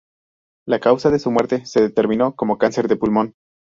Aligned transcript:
La 0.65 0.79
causa 0.79 1.11
de 1.11 1.19
su 1.19 1.29
muerte 1.29 1.63
se 1.67 1.79
determinó 1.79 2.35
como 2.35 2.57
cáncer 2.57 2.87
de 2.87 2.95
pulmón. 2.95 3.35